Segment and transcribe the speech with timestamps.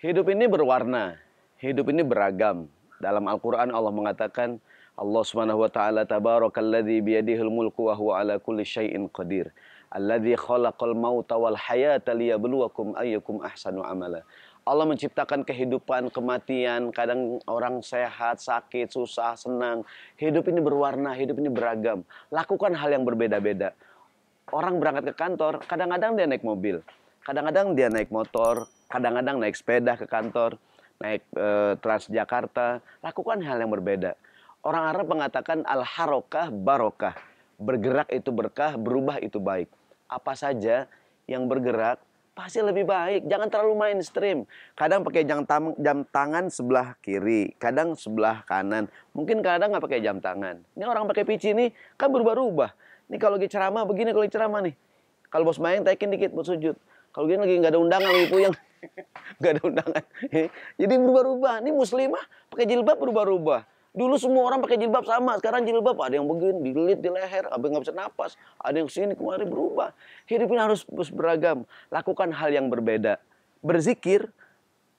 [0.00, 1.20] Hidup ini berwarna,
[1.60, 2.72] hidup ini beragam.
[3.04, 4.56] Dalam Al-Quran Allah mengatakan,
[4.96, 9.52] Allah subhanahu wa ta'ala tabarakalladzi biyadihil mulku wa huwa ala kulli syai'in qadir.
[9.92, 14.24] Alladzi khalaqal mauta wal hayata liyabluwakum ayyukum ahsanu amala.
[14.70, 19.82] Allah menciptakan kehidupan, kematian, kadang orang sehat, sakit, susah, senang.
[20.14, 22.06] Hidup ini berwarna, hidup ini beragam.
[22.30, 23.74] Lakukan hal yang berbeda-beda.
[24.54, 26.86] Orang berangkat ke kantor, kadang-kadang dia naik mobil,
[27.26, 30.54] kadang-kadang dia naik motor, kadang-kadang naik sepeda ke kantor,
[31.02, 34.14] naik e, Transjakarta, lakukan hal yang berbeda.
[34.62, 37.18] Orang Arab mengatakan al-harokah barokah.
[37.58, 39.66] Bergerak itu berkah, berubah itu baik.
[40.06, 40.86] Apa saja
[41.26, 42.02] yang bergerak
[42.34, 43.26] pasti lebih baik.
[43.28, 44.38] Jangan terlalu mainstream.
[44.78, 48.88] Kadang pakai jam, tam, jam tangan sebelah kiri, kadang sebelah kanan.
[49.12, 50.62] Mungkin kadang nggak pakai jam tangan.
[50.74, 52.70] Ini orang pakai pici nih kan berubah-ubah.
[53.10, 54.74] Ini kalau lagi ceramah begini kalau ceramah nih.
[55.30, 56.74] Kalau bos main taikin dikit buat sujud.
[57.10, 58.54] Kalau gini lagi nggak ada undangan lagi puyeng.
[59.44, 60.04] Gak ada undangan.
[60.80, 61.60] Jadi berubah-ubah.
[61.60, 63.60] Ini muslimah pakai jilbab berubah-ubah.
[63.90, 65.34] Dulu semua orang pakai jilbab sama.
[65.42, 69.18] Sekarang jilbab ada yang begini, dililit di leher, yang nggak bisa napas, ada yang sini
[69.18, 69.90] kemarin berubah.
[70.30, 71.66] Hidup ini harus, beragam.
[71.90, 73.18] Lakukan hal yang berbeda.
[73.66, 74.30] Berzikir.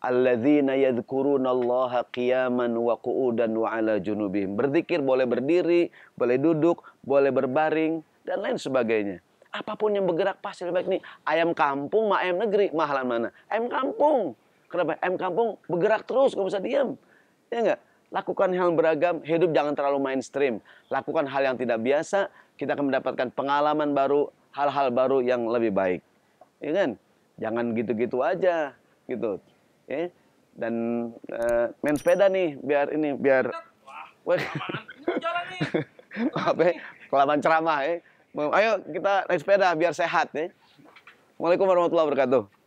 [0.01, 4.57] Alladzina yadhkurunallaha qiyaman wa qu'udan wa ala junubihim.
[4.57, 9.21] Berzikir boleh berdiri, boleh duduk, boleh berbaring, dan lain sebagainya.
[9.53, 11.01] Apa pun yang bergerak pasti lebih baik nih.
[11.21, 13.27] Ayam kampung ma ayam negeri, mahalan mana?
[13.45, 14.33] Ayam kampung.
[14.73, 14.97] Kenapa?
[15.05, 16.97] Ayam kampung bergerak terus, gak bisa diam.
[17.53, 17.79] Ya enggak?
[18.11, 20.59] Lakukan hal beragam, hidup jangan terlalu mainstream.
[20.91, 22.27] Lakukan hal yang tidak biasa,
[22.59, 26.03] kita akan mendapatkan pengalaman baru, hal-hal baru yang lebih baik.
[26.59, 26.89] Ya kan?
[27.39, 28.75] Jangan gitu-gitu aja,
[29.07, 29.39] gitu.
[29.87, 30.11] Ya.
[30.51, 30.75] Dan
[31.31, 33.47] uh, main sepeda nih, biar ini, biar...
[34.27, 34.37] Wah,
[35.07, 35.61] jalan nih.
[36.51, 36.61] Apa?
[36.67, 36.73] Ya?
[37.07, 37.93] Kelamaan ceramah ya.
[38.31, 40.47] Ayo kita naik sepeda biar sehat ya.
[41.35, 42.60] Assalamualaikum warahmatullahi wabarakatuh.